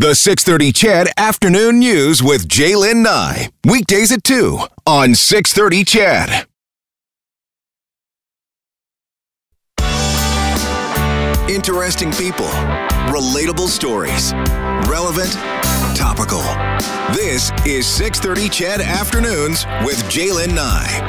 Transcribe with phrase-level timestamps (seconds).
[0.00, 3.50] The 630 CHED Afternoon News with Jaylen Nye.
[3.66, 6.46] Weekdays at 2 on 630 CHED.
[11.50, 12.46] Interesting people,
[13.12, 14.32] relatable stories,
[14.88, 15.34] relevant,
[15.94, 16.40] topical.
[17.12, 21.04] This is 630 CHED Afternoons with Jaylen Nye.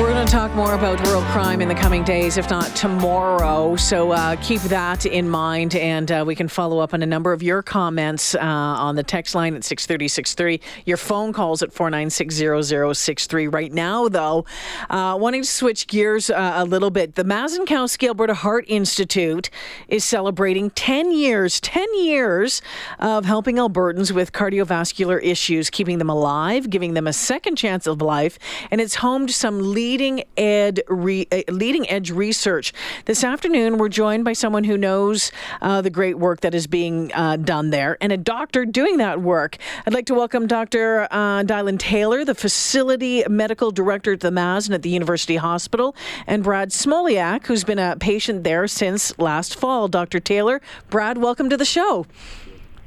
[0.00, 3.76] We're to talk more about rural crime in the coming days, if not tomorrow.
[3.76, 7.32] So uh, keep that in mind, and uh, we can follow up on a number
[7.32, 10.60] of your comments uh, on the text line at 63063.
[10.84, 13.52] Your phone calls at 4960063.
[13.52, 14.46] Right now, though,
[14.90, 19.50] uh, wanting to switch gears uh, a little bit, the Mazankowski Alberta Heart Institute
[19.88, 22.62] is celebrating 10 years, 10 years
[22.98, 28.00] of helping Albertans with cardiovascular issues, keeping them alive, giving them a second chance of
[28.00, 28.38] life,
[28.70, 32.72] and it's home to some leading leading ed re, uh, leading edge research.
[33.04, 37.12] This afternoon, we're joined by someone who knows uh, the great work that is being
[37.14, 39.56] uh, done there, and a doctor doing that work.
[39.86, 41.08] I'd like to welcome Dr.
[41.10, 45.94] Uh, Dylan Taylor, the facility medical director at the Maz and at the University Hospital,
[46.26, 49.88] and Brad Smoliak, who's been a patient there since last fall.
[49.88, 50.20] Dr.
[50.20, 52.06] Taylor, Brad, welcome to the show.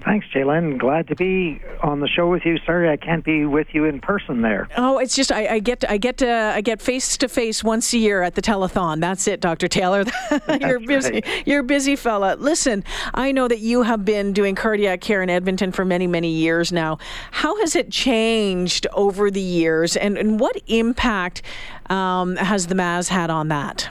[0.06, 0.80] Thanks, Jaylen.
[0.80, 2.58] Glad to be on the show with you.
[2.66, 4.68] Sorry I can't be with you in person there.
[4.78, 7.94] Oh, it's just I, I get I get uh, I get face to face once
[7.94, 9.02] a year at the telethon.
[9.02, 9.68] That's it, Dr.
[9.68, 10.06] Taylor.
[10.62, 11.12] you're busy.
[11.12, 11.48] Right.
[11.48, 12.36] You're busy fella.
[12.40, 12.84] Listen,
[13.14, 16.72] I know that you have been doing cardiac care in Edmonton for many many years
[16.72, 16.98] now.
[17.32, 21.42] How has it changed over the years, and, and what impact
[21.90, 23.90] um, has the Maz had on that?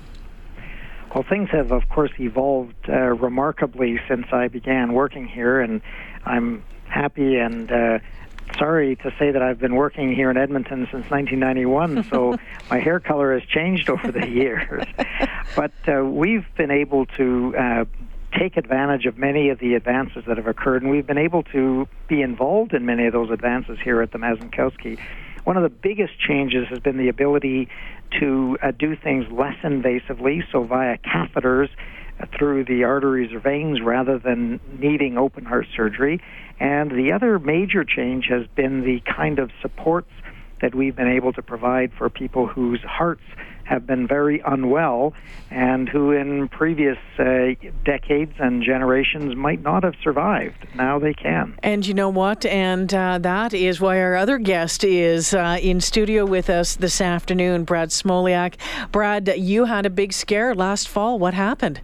[1.14, 5.80] Well, things have, of course, evolved uh, remarkably since I began working here, and
[6.24, 7.98] I'm happy and uh,
[8.58, 12.38] sorry to say that I've been working here in Edmonton since 1991, so
[12.70, 14.86] my hair color has changed over the years.
[15.56, 17.84] but uh, we've been able to uh,
[18.38, 21.88] take advantage of many of the advances that have occurred, and we've been able to
[22.08, 24.98] be involved in many of those advances here at the Mazankowski.
[25.48, 27.68] One of the biggest changes has been the ability
[28.20, 31.70] to uh, do things less invasively, so via catheters
[32.20, 36.20] uh, through the arteries or veins rather than needing open heart surgery.
[36.60, 40.10] And the other major change has been the kind of supports
[40.60, 43.22] that we've been able to provide for people whose hearts
[43.68, 45.12] have been very unwell
[45.50, 47.48] and who in previous uh,
[47.84, 50.66] decades and generations might not have survived.
[50.74, 51.58] Now they can.
[51.62, 52.46] And you know what?
[52.46, 57.00] And uh, that is why our other guest is uh, in studio with us this
[57.00, 58.54] afternoon, Brad Smoliak.
[58.90, 61.18] Brad, you had a big scare last fall.
[61.18, 61.80] What happened?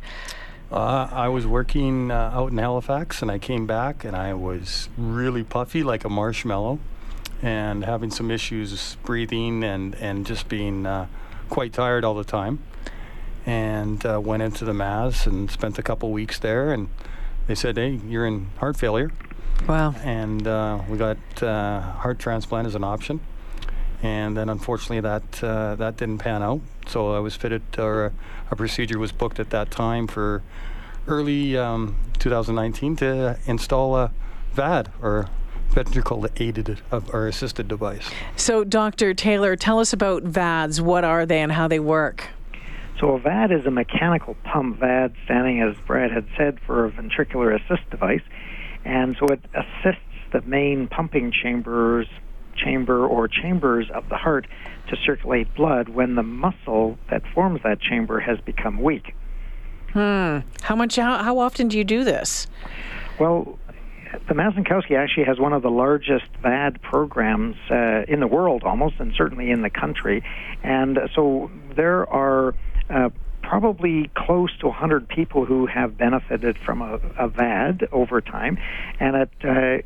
[0.73, 4.89] Uh, I was working uh, out in Halifax and I came back and I was
[4.97, 6.81] really puffy like a marshmallow
[7.45, 11.07] and having some issues breathing and, and just being uh,
[11.51, 12.59] quite tired all the time.
[13.45, 16.73] And uh, went into the Maz and spent a couple weeks there.
[16.73, 16.89] And
[17.47, 19.13] they said, "Hey, you're in heart failure."
[19.69, 19.95] Wow.
[20.03, 23.21] And uh, we got uh, heart transplant as an option.
[24.03, 26.63] And then unfortunately that uh, that didn't pan out.
[26.87, 28.13] So I was fitted, or a,
[28.51, 30.43] a procedure was booked at that time for
[31.07, 34.11] early um, 2019 to install a
[34.55, 35.29] VAD or
[35.75, 36.81] ventricle aided
[37.13, 38.09] or assisted device.
[38.37, 39.13] So, Dr.
[39.13, 40.81] Taylor, tell us about VADs.
[40.81, 42.29] What are they and how they work?
[43.01, 46.93] So, a VAD is a mechanical pump, VAD standing, as Brad had said, for a
[46.93, 48.23] ventricular assist device.
[48.85, 50.03] And so it assists
[50.33, 52.07] the main pumping chambers,
[52.57, 54.47] chamber or chambers of the heart
[54.89, 59.15] to circulate blood when the muscle that forms that chamber has become weak.
[59.93, 60.41] Hmm.
[60.63, 60.97] How much?
[60.97, 62.47] How, how often do you do this?
[63.19, 63.59] Well,
[64.29, 68.97] the Mazankowski actually has one of the largest VAD programs uh, in the world, almost,
[68.99, 70.23] and certainly in the country.
[70.63, 72.55] And so there are
[72.91, 73.11] uh,
[73.43, 78.59] probably close to 100 people who have benefited from a, a VAD over time.
[78.99, 79.79] And at, uh,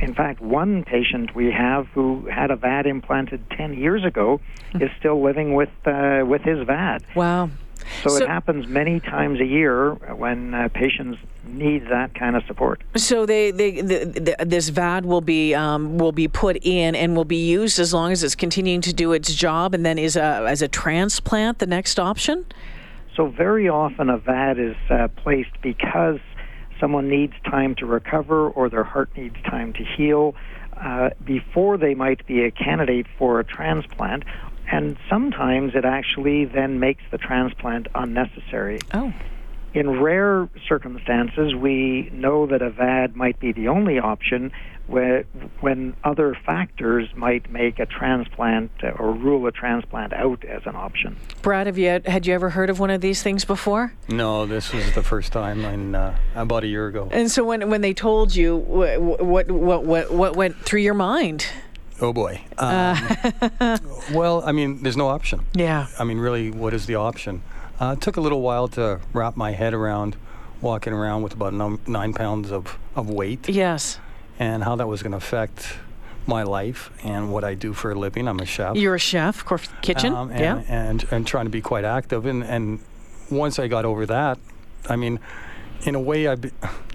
[0.00, 4.40] in fact, one patient we have who had a VAD implanted 10 years ago
[4.74, 7.04] is still living with uh, with his VAD.
[7.14, 7.50] Wow.
[8.08, 12.44] So, so, it happens many times a year when uh, patients need that kind of
[12.46, 12.82] support.
[12.96, 14.04] So they, they the,
[14.38, 17.92] the, this VAD will be um, will be put in and will be used as
[17.92, 21.58] long as it's continuing to do its job, and then is a, as a transplant
[21.58, 22.44] the next option.
[23.16, 26.20] So very often a VAD is uh, placed because
[26.78, 30.34] someone needs time to recover or their heart needs time to heal.
[30.76, 34.24] Uh, before they might be a candidate for a transplant,
[34.70, 38.78] and sometimes it actually then makes the transplant unnecessary.
[38.94, 39.12] Oh.
[39.74, 44.50] in rare circumstances, we know that a VAD might be the only option
[44.86, 45.24] where,
[45.60, 50.76] when other factors might make a transplant uh, or rule a transplant out as an
[50.76, 51.16] option.
[51.42, 53.92] Brad, have you had, had you ever heard of one of these things before?
[54.08, 57.08] No, this was the first time in uh, about a year ago.
[57.10, 60.94] And so when when they told you, what what what what, what went through your
[60.94, 61.46] mind?
[62.00, 62.40] Oh boy.
[62.58, 62.98] Um,
[63.60, 63.78] uh.
[64.12, 65.46] well, I mean, there's no option.
[65.54, 65.86] Yeah.
[65.98, 67.42] I mean, really, what is the option?
[67.80, 70.16] Uh, it took a little while to wrap my head around
[70.60, 73.48] walking around with about num- nine pounds of, of weight.
[73.48, 73.98] Yes.
[74.38, 75.78] And how that was going to affect
[76.26, 78.28] my life and what I do for a living.
[78.28, 78.76] I'm a chef.
[78.76, 80.14] You're a chef, of course, kitchen.
[80.14, 80.62] Um, and, yeah.
[80.68, 82.26] And, and trying to be quite active.
[82.26, 82.80] And, and
[83.30, 84.38] once I got over that,
[84.88, 85.20] I mean,
[85.84, 86.36] in a way, i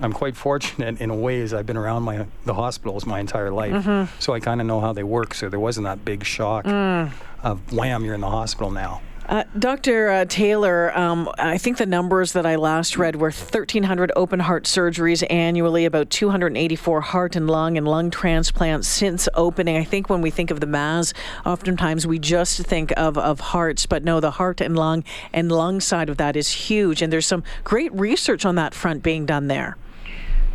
[0.01, 3.51] am quite fortunate in a way as I've been around my the hospitals my entire
[3.51, 4.19] life, mm-hmm.
[4.19, 5.33] so I kind of know how they work.
[5.33, 7.11] So there wasn't that big shock mm.
[7.43, 9.01] of wham, you're in the hospital now.
[9.31, 10.09] Uh, Dr.
[10.09, 14.65] Uh, Taylor, um, I think the numbers that I last read were 1,300 open heart
[14.65, 19.77] surgeries annually, about 284 heart and lung and lung transplants since opening.
[19.77, 21.13] I think when we think of the Maz,
[21.45, 25.79] oftentimes we just think of, of hearts, but no, the heart and lung and lung
[25.79, 27.01] side of that is huge.
[27.01, 29.77] And there's some great research on that front being done there.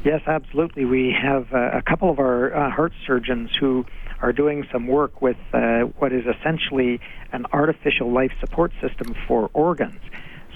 [0.04, 0.84] Yes, absolutely.
[0.84, 3.86] We have uh, a couple of our uh, heart surgeons who
[4.20, 7.00] are doing some work with uh, what is essentially
[7.32, 10.00] an artificial life support system for organs.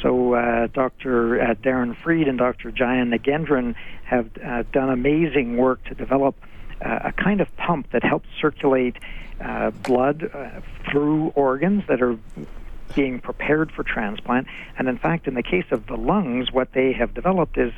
[0.02, 1.40] So uh, Dr.
[1.40, 2.70] Uh, Darren Freed and Dr.
[2.70, 3.74] Jayan Nagendran
[4.04, 6.36] have uh, done amazing work to develop
[6.84, 8.96] uh, a kind of pump that helps circulate
[9.40, 10.60] uh, blood uh,
[10.90, 12.18] through organs that are
[12.94, 14.46] being prepared for transplant.
[14.78, 17.72] And in fact, in the case of the lungs, what they have developed is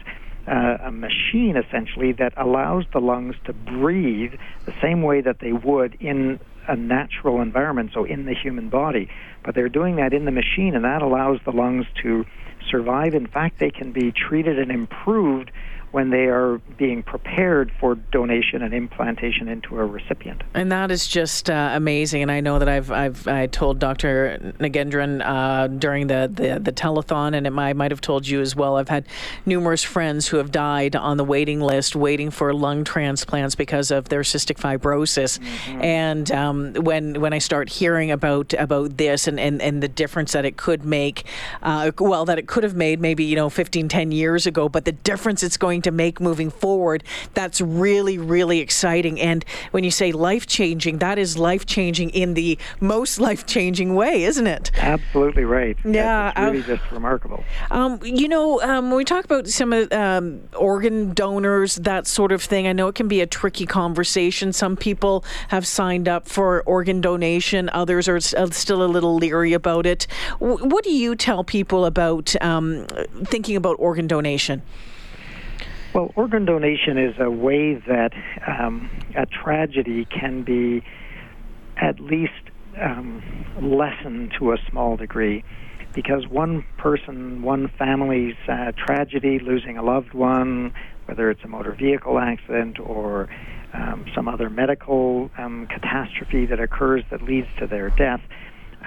[0.47, 4.33] uh, a machine essentially that allows the lungs to breathe
[4.67, 9.09] the same way that they would in a natural environment, so in the human body.
[9.45, 12.25] But they're doing that in the machine, and that allows the lungs to
[12.71, 13.15] survive.
[13.15, 15.51] In fact, they can be treated and improved
[15.93, 20.43] when they are being prepared for donation and implantation into a recipient.
[20.55, 22.23] And that is just uh, amazing.
[22.23, 24.55] And I know that I've I've I told Dr.
[24.59, 28.57] Nagendran uh, during the, the the telethon, and it, I might have told you as
[28.57, 28.77] well.
[28.77, 29.07] I've had
[29.45, 34.09] numerous friends who have died on the waiting list, waiting for lung transplants because of
[34.09, 35.39] their cystic fibrosis.
[35.39, 35.83] Mm-hmm.
[35.83, 40.33] And um, when when I start hearing about about this and, and, and the difference
[40.33, 41.27] that it could make,
[41.63, 44.87] uh, well, that it could have made maybe you know 15, 10 years ago, but
[44.87, 47.05] the difference it's going to make moving forward.
[47.35, 49.21] That's really, really exciting.
[49.21, 53.95] And when you say life changing, that is life changing in the most life changing
[53.95, 54.71] way, isn't it?
[54.79, 55.77] Absolutely right.
[55.85, 57.45] Yeah, it's really uh, just remarkable.
[57.71, 62.33] Um, you know, um, when we talk about some of um, organ donors, that sort
[62.33, 64.53] of thing, I know it can be a tricky conversation.
[64.53, 69.53] Some people have signed up for organ donation, others are uh, still a little leery
[69.53, 70.07] about it.
[70.39, 72.87] what do you tell people about um,
[73.25, 74.63] thinking about organ donation?
[75.95, 78.13] Well, organ donation is a way that
[78.49, 80.83] um, a tragedy can be
[81.77, 82.33] at least
[82.81, 83.23] um,
[83.61, 85.45] lessened to a small degree.
[85.95, 90.73] Because one person, one family's uh, tragedy, losing a loved one,
[91.05, 93.29] whether it's a motor vehicle accident or
[93.75, 98.21] um, some other medical um, catastrophe that occurs that leads to their death,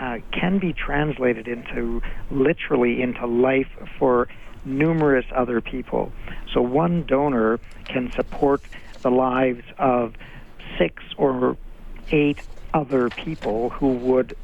[0.01, 3.69] uh, can be translated into literally into life
[3.99, 4.27] for
[4.65, 6.11] numerous other people.
[6.53, 8.61] So one donor can support
[9.01, 10.13] the lives of
[10.77, 11.57] six or
[12.11, 12.39] eight
[12.73, 14.35] other people who would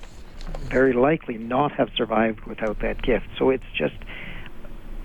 [0.59, 3.27] very likely not have survived without that gift.
[3.37, 3.95] So it's just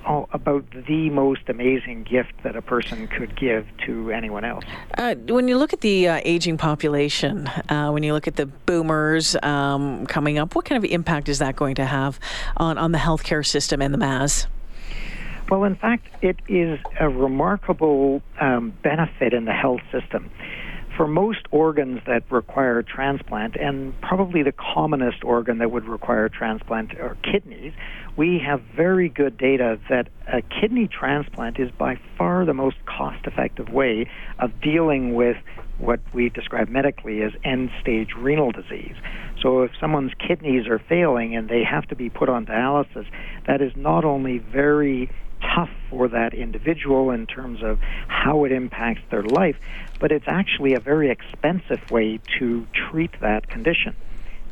[0.07, 4.65] about the most amazing gift that a person could give to anyone else.
[4.97, 8.47] Uh, when you look at the uh, aging population, uh, when you look at the
[8.47, 12.21] boomers um, coming up, what kind of impact is that going to have
[12.57, 14.47] on, on the healthcare system and the Maz?
[15.49, 20.31] Well, in fact, it is a remarkable um, benefit in the health system.
[20.97, 26.99] For most organs that require transplant, and probably the commonest organ that would require transplant
[26.99, 27.75] are kidneys,
[28.17, 33.27] we have very good data that a kidney transplant is by far the most cost
[33.27, 34.09] effective way
[34.41, 35.37] of dealing with
[35.79, 38.97] what we describe medically as end stage renal disease.
[39.43, 43.07] So if someone's kidneys are failing and they have to be put on dialysis,
[43.47, 45.11] that is not only very
[45.55, 49.57] tough for that individual in terms of how it impacts their life,
[50.01, 53.95] but it's actually a very expensive way to treat that condition.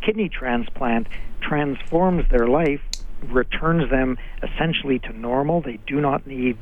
[0.00, 1.08] Kidney transplant
[1.40, 2.80] transforms their life,
[3.22, 5.60] returns them essentially to normal.
[5.60, 6.58] They do not need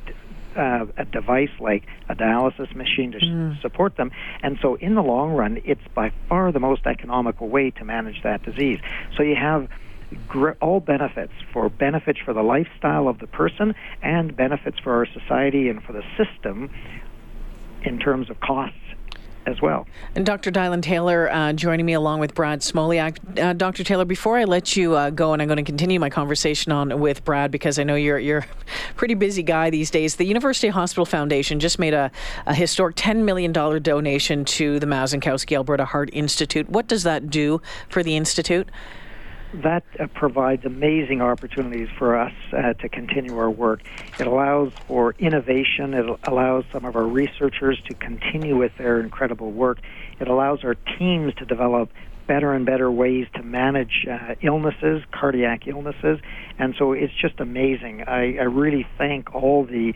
[0.57, 3.61] uh, a device like a dialysis machine to mm.
[3.63, 4.11] support them.
[4.43, 8.23] And so, in the long run, it's by far the most economical way to manage
[8.23, 8.81] that disease.
[9.17, 9.69] So, you have
[10.61, 15.69] all benefits for benefits for the lifestyle of the person and benefits for our society
[15.69, 16.71] and for the system
[17.83, 18.77] in terms of costs
[19.47, 19.87] as well.
[20.15, 20.51] And Dr.
[20.51, 23.41] Dylan Taylor uh, joining me along with Brad Smoliak.
[23.41, 23.83] Uh, Dr.
[23.85, 27.01] Taylor, before I let you uh, go, and I'm going to continue my conversation on
[27.01, 28.47] with Brad because I know you're you're a
[28.97, 30.17] pretty busy guy these days.
[30.17, 32.11] The University Hospital Foundation just made a,
[32.47, 36.69] a historic $10 million donation to the Mazankowski Alberta Heart Institute.
[36.69, 38.69] What does that do for the institute?
[39.53, 43.81] That uh, provides amazing opportunities for us uh, to continue our work.
[44.19, 45.95] It allows for innovation.
[45.95, 49.79] It allows some of our researchers to continue with their incredible work.
[50.21, 51.91] It allows our teams to develop
[52.27, 56.19] better and better ways to manage uh, illnesses, cardiac illnesses.
[56.59, 58.05] And so it's just amazing.
[58.07, 59.93] I, I really thank all the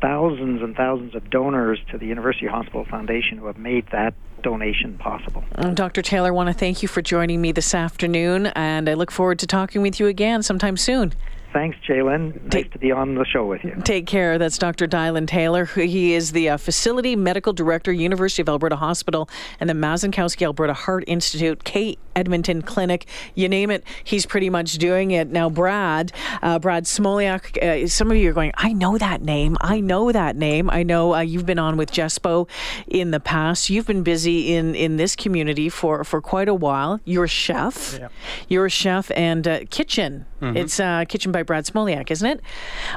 [0.00, 4.98] thousands and thousands of donors to the University Hospital Foundation who have made that donation
[4.98, 5.44] possible.
[5.56, 6.02] Um, Dr.
[6.02, 9.38] Taylor, I want to thank you for joining me this afternoon, and I look forward
[9.40, 11.12] to talking with you again sometime soon.
[11.52, 12.42] Thanks, Jalen.
[12.44, 13.76] Nice take, to be on the show with you.
[13.84, 14.38] Take care.
[14.38, 14.86] That's Dr.
[14.86, 15.66] Dylan Taylor.
[15.66, 19.28] He is the uh, Facility Medical Director, University of Alberta Hospital,
[19.60, 23.06] and the Mazankowski Alberta Heart Institute, Kaye Edmonton Clinic.
[23.34, 25.28] You name it, he's pretty much doing it.
[25.28, 29.56] Now, Brad, uh, Brad Smoliak, uh, some of you are going, I know that name.
[29.60, 30.70] I know that name.
[30.70, 32.48] I know uh, you've been on with Jespo
[32.86, 33.70] in the past.
[33.70, 37.00] You've been busy in, in this community for, for quite a while.
[37.04, 37.98] You're a chef.
[37.98, 38.08] Yeah.
[38.48, 40.26] You're a chef and uh, kitchen.
[40.40, 40.56] Mm-hmm.
[40.56, 42.40] It's uh, Kitchen by Brad Smoliak, isn't it?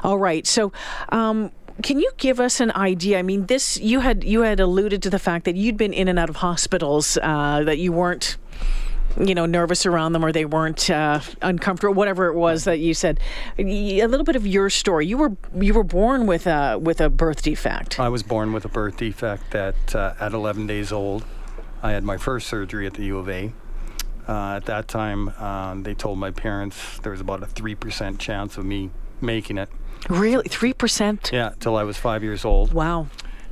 [0.03, 0.45] All right.
[0.45, 0.71] So,
[1.09, 3.19] um, can you give us an idea?
[3.19, 6.07] I mean, this you had you had alluded to the fact that you'd been in
[6.07, 8.37] and out of hospitals, uh, that you weren't
[9.19, 12.93] you know nervous around them or they weren't uh, uncomfortable whatever it was that you
[12.93, 13.19] said
[13.57, 17.09] a little bit of your story you were you were born with a with a
[17.09, 21.23] birth defect i was born with a birth defect that uh, at 11 days old
[21.81, 23.53] i had my first surgery at the u of a
[24.27, 28.57] uh, at that time, um, they told my parents there was about a 3% chance
[28.57, 28.89] of me
[29.21, 29.69] making it.
[30.09, 30.47] Really?
[30.47, 31.31] 3%?
[31.31, 32.73] Yeah, till I was five years old.
[32.73, 33.07] Wow.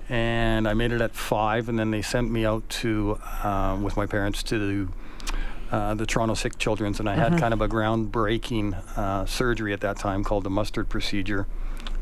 [0.09, 3.97] And I made it at five, and then they sent me out to, um, with
[3.97, 4.91] my parents, to
[5.71, 7.33] uh, the Toronto Sick Children's, and I mm-hmm.
[7.33, 11.47] had kind of a groundbreaking uh, surgery at that time called the mustard procedure,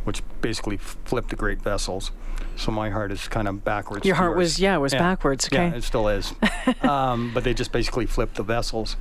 [0.03, 2.11] which basically flipped the great vessels
[2.55, 4.05] so my heart is kind of backwards.
[4.05, 4.99] Your heart was yeah, it was yeah.
[4.99, 5.47] backwards.
[5.47, 5.67] Okay.
[5.69, 6.33] Yeah, it still is.
[6.81, 8.97] um, but they just basically flipped the vessels.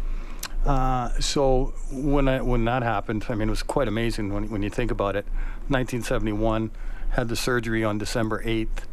[0.65, 4.63] Uh, so when I, when that happened, I mean, it was quite amazing when when
[4.63, 5.27] you think about it.
[5.69, 6.71] 1971
[7.11, 8.85] had the surgery on December 8th,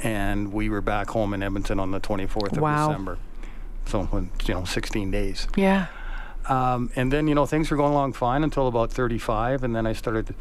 [0.00, 2.88] and we were back home in Edmonton on the 24th of wow.
[2.88, 3.18] December.
[3.86, 4.08] So
[4.46, 5.46] you know, 16 days.
[5.56, 5.86] Yeah.
[6.48, 9.86] Um, and then you know things were going along fine until about 35, and then
[9.86, 10.34] I started,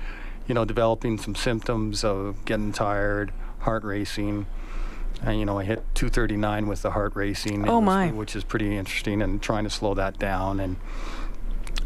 [0.47, 4.45] you know, developing some symptoms of getting tired, heart racing.
[5.21, 7.67] And, you know, I hit 239 with the heart racing.
[7.67, 8.11] Oh, my.
[8.11, 10.59] which is pretty interesting and trying to slow that down.
[10.59, 10.75] And,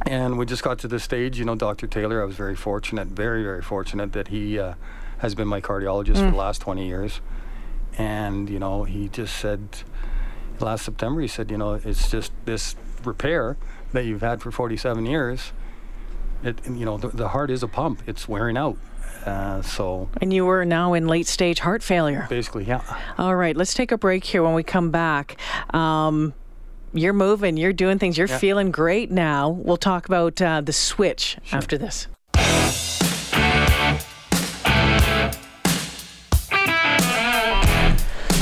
[0.06, 1.88] and we just got to the stage, you know, Dr.
[1.88, 4.74] Taylor, I was very fortunate, very, very fortunate that he uh,
[5.20, 6.26] has been my cardiologist mm.
[6.26, 7.22] for the last 20 years.
[7.98, 9.68] And, you know, he just said,
[10.60, 13.58] last September, he said, you know, it's just this repair
[13.94, 15.52] that you've had for 47 years.
[16.44, 18.02] It, you know, the, the heart is a pump.
[18.08, 18.78] It's wearing out.
[19.26, 20.10] Uh, so.
[20.22, 22.26] And you were now in late stage heart failure.
[22.30, 22.82] Basically, yeah.
[23.18, 24.44] All right, let's take a break here.
[24.44, 25.38] When we come back.
[25.74, 26.34] Um,
[26.94, 28.38] you're moving, you're doing things, you're yeah.
[28.38, 29.50] feeling great now.
[29.50, 31.58] We'll talk about uh, the switch sure.
[31.58, 32.08] after this.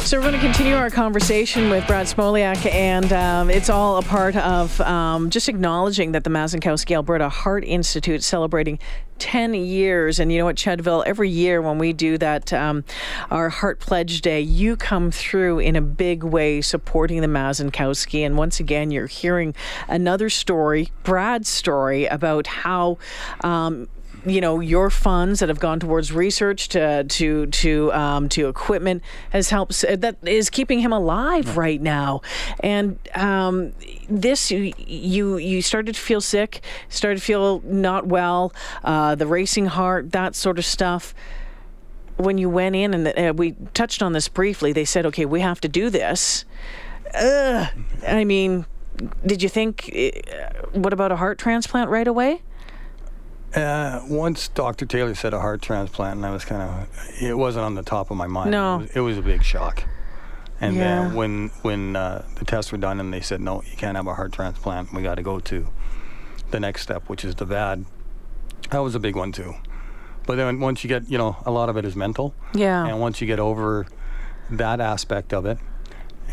[0.08, 4.02] So we're going to continue our conversation with Brad Smoliak, and um, it's all a
[4.02, 8.80] part of um, just acknowledging that the Mazankowski Alberta Heart Institute celebrating
[9.20, 10.18] 10 years.
[10.22, 12.86] And you know what, Chedville, every year when we do that, um,
[13.30, 18.26] our Heart Pledge Day, you come through in a big way supporting the Mazankowski.
[18.26, 19.54] And once again, you're hearing
[19.90, 22.98] another story, Brad's story, about how
[23.44, 23.90] um,
[24.28, 29.02] you know your funds that have gone towards research to to to um, to equipment
[29.30, 31.82] has helped that is keeping him alive right.
[31.82, 32.22] now.
[32.60, 33.74] And um,
[34.10, 38.54] this you you started to feel sick started to feel not well
[38.84, 41.14] uh, the racing heart that sort of stuff.
[42.18, 45.26] When you went in and the, uh, we touched on this briefly they said okay
[45.26, 46.46] we have to do this.
[47.14, 47.68] Uh,
[48.06, 48.66] I mean
[49.26, 52.42] did you think uh, what about a heart transplant right away
[53.56, 54.86] uh, once Dr.
[54.86, 58.12] Taylor said a heart transplant, and I was kind of, it wasn't on the top
[58.12, 58.52] of my mind.
[58.52, 58.76] No.
[58.76, 59.84] It was, it was a big shock.
[60.60, 61.04] And yeah.
[61.04, 64.08] then when when uh, the tests were done and they said, no, you can't have
[64.08, 65.68] a heart transplant, we got to go to
[66.50, 67.86] the next step, which is the VAD,
[68.72, 69.54] that was a big one too.
[70.26, 72.34] But then once you get, you know, a lot of it is mental.
[72.54, 72.86] Yeah.
[72.86, 73.86] And once you get over
[74.50, 75.58] that aspect of it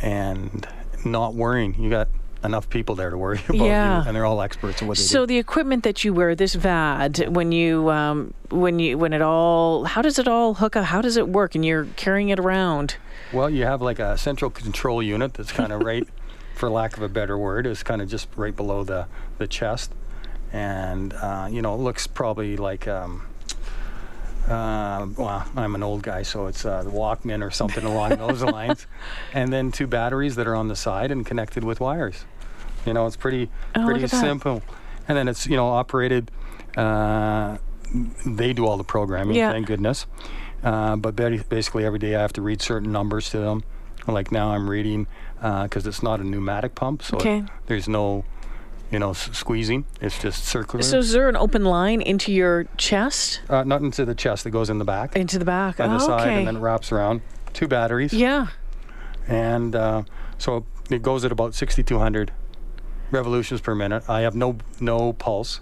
[0.02, 0.66] and
[1.04, 2.08] not worrying, you got
[2.44, 4.02] enough people there to worry about Yeah.
[4.02, 5.26] you, and they're all experts at what they So do.
[5.28, 9.84] the equipment that you wear, this VAD, when you um, when you when it all,
[9.84, 10.84] how does it all hook up?
[10.84, 11.54] How does it work?
[11.54, 12.96] And you're carrying it around.
[13.32, 16.06] Well, you have like a central control unit that's kind of right,
[16.54, 19.06] for lack of a better word, is kind of just right below the
[19.38, 19.92] the chest,
[20.52, 22.86] and uh, you know it looks probably like.
[22.86, 23.26] Um,
[24.48, 28.42] uh, well, I'm an old guy, so it's uh, the Walkman or something along those
[28.42, 28.86] lines,
[29.32, 32.24] and then two batteries that are on the side and connected with wires.
[32.86, 34.20] You know, it's pretty Oh, pretty at that.
[34.20, 34.62] simple,
[35.08, 36.30] and then it's you know operated.
[36.76, 37.58] Uh,
[38.26, 39.52] they do all the programming, Yeah.
[39.52, 40.06] thank goodness.
[40.62, 43.62] Uh, but basically, every day I have to read certain numbers to them.
[44.06, 45.06] Like now, I'm reading
[45.40, 48.24] because it's not a pneumatic pump, so it- there's no,
[48.90, 49.86] you know, s- squeezing.
[50.00, 50.82] It's just circular.
[50.82, 54.46] So is there an open line into your chest, uh, not into the chest.
[54.46, 55.78] It goes in the back, into the back?
[55.78, 56.38] by the oh, side, okay.
[56.38, 57.22] and then it wraps around.
[57.52, 58.48] Two batteries, yeah.
[59.28, 60.02] and uh,
[60.38, 62.32] so it goes at about 6,200
[63.10, 64.02] revolutions per minute.
[64.08, 65.60] I have no no pulse.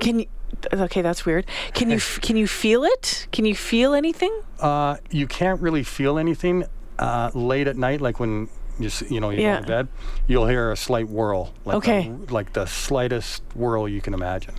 [0.00, 0.26] Can you?
[0.72, 1.46] Okay, that's weird.
[1.72, 3.26] Can you f- can you feel it?
[3.32, 4.42] Can you feel anything?
[4.60, 6.64] Uh, you can't really feel anything
[6.98, 8.48] uh, late at night, like when
[8.78, 9.56] you s- you know you Yeah.
[9.56, 9.88] go to bed.
[10.26, 12.08] You'll hear a slight whirl, like Okay.
[12.28, 14.54] a- like the slightest whirl you can imagine.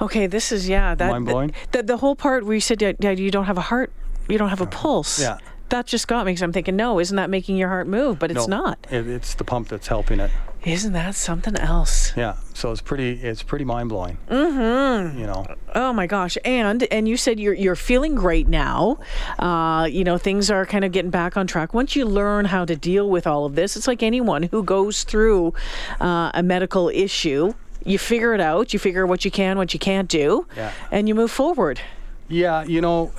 [0.00, 0.94] Okay, this is yeah.
[0.94, 1.52] That Mind-blowing?
[1.72, 3.92] The, the whole part where you said yeah, yeah, you don't have a heart,
[4.28, 5.20] you don't have a oh, pulse.
[5.20, 5.38] Yeah.
[5.70, 8.18] That just got me because I'm thinking, no, isn't that making your heart move?
[8.18, 8.86] But it's No, not.
[8.90, 10.30] It, it's the pump that's helping it.
[10.64, 12.12] Isn't that something else?
[12.16, 12.36] Yeah.
[12.54, 14.16] So it's pretty it's pretty mind blowing.
[14.30, 15.18] Mm-hmm.
[15.18, 15.46] You know.
[15.74, 16.38] Oh my gosh!
[16.44, 18.98] And and you said you're you're feeling great now.
[19.38, 21.74] Uh, you know things are kind of getting back on track.
[21.74, 25.04] Once you learn how to deal with all of this, it's like anyone who goes
[25.04, 25.52] through
[26.00, 27.52] uh, a medical issue.
[27.84, 28.72] You figure it out.
[28.72, 30.72] You figure what you can, what you can't do, Yeah.
[30.90, 31.80] and you move forward.
[32.28, 33.12] Yeah, you know,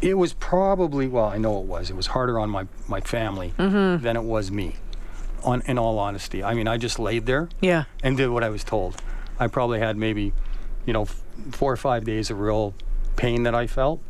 [0.00, 1.90] it was probably well, I know it was.
[1.90, 4.02] It was harder on my my family Mm-hmm.
[4.02, 4.74] than it was me.
[5.44, 7.84] On in all honesty, I mean, I just laid there Yeah.
[8.02, 8.96] and did what I was told.
[9.40, 10.32] I probably had maybe,
[10.86, 11.20] you know, f-
[11.50, 12.74] four or five days of real
[13.16, 14.00] pain that I felt,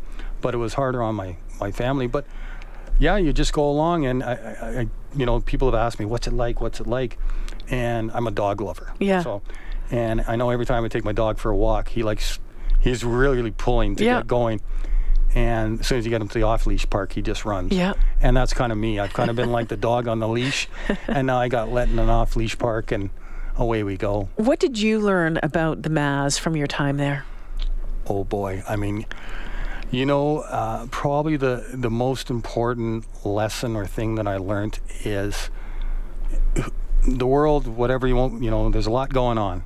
[0.42, 2.06] but it was harder on my my family.
[2.06, 2.26] But
[2.98, 6.04] yeah, you just go along, and I, I, I you know, people have asked me,
[6.04, 6.60] "What's it like?
[6.60, 7.18] What's it like?"
[7.70, 8.92] And I'm a dog lover.
[8.98, 9.22] Yeah.
[9.22, 9.40] So,
[9.90, 12.38] and I know every time I take my dog for a walk, he likes,
[12.80, 14.18] he's really, really pulling to Yeah.
[14.18, 14.60] get going.
[15.34, 17.72] And as soon as you get him to the off-leash park, he just runs.
[17.72, 17.94] Yeah.
[18.20, 18.98] And that's kind of me.
[18.98, 20.68] I've kind of been like the dog on the leash,
[21.06, 23.10] and now I got let in an off-leash park, and
[23.56, 24.28] away we go.
[24.36, 27.24] What did you learn about the Maz from your time there?
[28.06, 29.06] Oh boy, I mean,
[29.90, 35.50] you know, uh, probably the the most important lesson or thing that I learned is
[37.06, 39.64] the world, whatever you want, you know, there's a lot going on,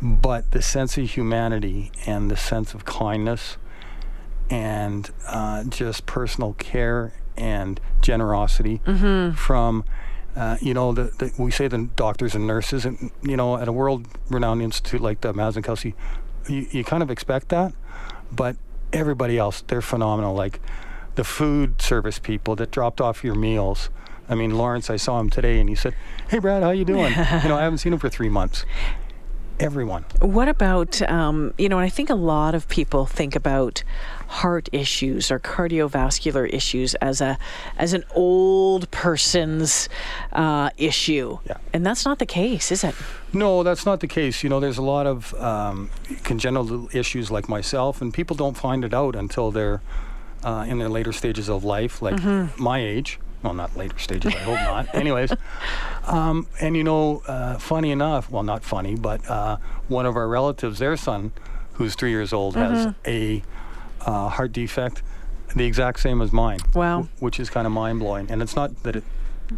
[0.00, 3.56] but the sense of humanity and the sense of kindness
[4.50, 8.80] and uh, just personal care and generosity
[9.34, 9.84] from.
[10.34, 13.68] Uh, you know, the, the, we say the doctors and nurses, and you know, at
[13.68, 15.94] a world-renowned institute like the and Kelsey,
[16.46, 17.72] you, you kind of expect that,
[18.30, 18.54] but
[18.92, 20.34] everybody else, they're phenomenal.
[20.34, 20.60] Like
[21.14, 23.90] the food service people that dropped off your meals.
[24.28, 25.94] I mean, Lawrence, I saw him today, and he said,
[26.28, 28.64] "Hey, Brad, how you doing?" you know, I haven't seen him for three months.
[29.58, 30.04] Everyone.
[30.20, 33.82] What about, um, you know, and I think a lot of people think about
[34.28, 37.38] heart issues or cardiovascular issues as a
[37.78, 39.88] as an old person's
[40.32, 41.56] uh, issue, Yeah.
[41.72, 42.94] and that's not the case, is it?
[43.32, 44.42] No, that's not the case.
[44.42, 45.88] You know, there's a lot of um,
[46.22, 49.80] congenital issues like myself, and people don't find it out until they're
[50.44, 52.22] uh, in their later stages of life, like
[52.58, 53.18] my age.
[53.42, 54.94] Well, not later stages, I hope not.
[54.94, 55.32] Anyways,
[56.06, 60.26] um, and you know, uh, funny enough, well, not funny, but uh, one of our
[60.28, 61.32] relatives, their son,
[61.74, 63.42] who's three years old, has a
[64.00, 65.02] uh, heart defect,
[65.54, 66.58] the exact same as mine.
[66.74, 67.02] Wow.
[67.18, 69.04] wh- Which is kind of mind blowing, and it's not that it,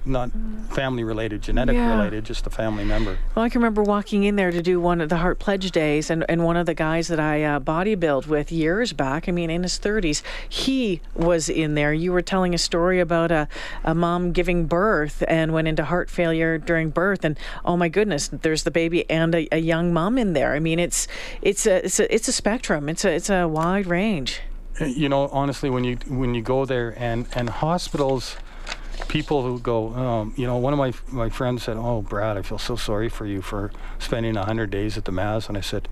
[0.04, 0.30] not
[0.70, 1.90] family related, genetic Yeah.
[1.96, 3.16] related, just a family member.
[3.34, 6.10] Well, I can remember walking in there to do one of the Heart Pledge days,
[6.10, 9.50] and, and one of the guys that I uh, bodybuilt with years back, I mean,
[9.50, 11.92] in his 30s, he was in there.
[11.92, 13.48] You were telling a story about a,
[13.84, 18.28] a mom giving birth and went into heart failure during birth, and oh my goodness,
[18.28, 20.54] there's the baby and a, a young mom in there.
[20.54, 21.08] I mean, it's
[21.42, 22.88] it's a it's a it's a spectrum.
[22.88, 24.40] It's a it's a wide range.
[24.80, 28.36] you know honestly when you when you go there and and hospitals
[29.08, 32.42] people who go um, you know one of my my friends said oh brad i
[32.42, 35.48] feel so sorry for you for spending 100 days at the maz.
[35.48, 35.88] And i said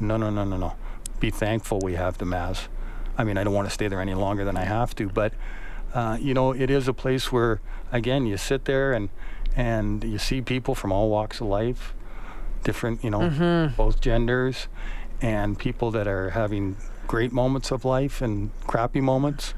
[0.00, 0.74] no no no no no.
[1.20, 2.68] Be thankful we have the maz.
[3.16, 5.32] I mean i don't want to stay there any longer than i have to but
[5.94, 7.60] uh, you know it is a place where
[7.92, 9.08] again you sit there and
[9.56, 11.94] and you see people from all walks of life
[12.64, 13.20] different you know
[13.76, 14.66] both genders
[15.20, 19.54] and people that are having great moments of life and crappy moments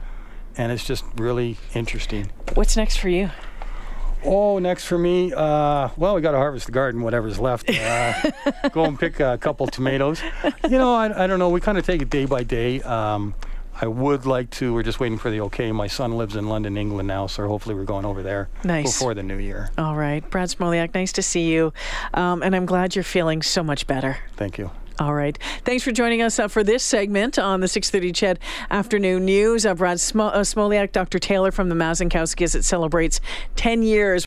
[0.56, 3.30] and it's just really interesting What's next for you?
[4.24, 7.70] Oh, next for me, uh, well, we got to harvest the garden, whatever's left.
[7.70, 8.30] Uh,
[8.72, 10.20] go and pick a couple tomatoes.
[10.64, 11.48] You know, I, I don't know.
[11.50, 12.80] We kind of take it day by day.
[12.82, 13.34] Um,
[13.80, 14.72] I would like to.
[14.74, 15.70] We're just waiting for the okay.
[15.70, 18.98] My son lives in London, England now, so hopefully we're going over there Nice.
[18.98, 19.70] before the new year.
[19.78, 20.28] All right.
[20.28, 21.72] Brad Smoliak, nice to see you.
[22.14, 24.16] Um, and I'm glad you're feeling so much better.
[24.34, 24.70] Thank you.
[24.98, 25.38] All right.
[25.62, 28.38] Thanks for joining us uh, for this segment on the 6:30 Ched
[28.70, 29.66] Afternoon News.
[29.66, 31.18] Uh, Brad Smo- uh, Smoliak, Dr.
[31.18, 32.54] Taylor from the Mazankowskis.
[32.54, 33.20] It celebrates
[33.56, 34.24] 10 years.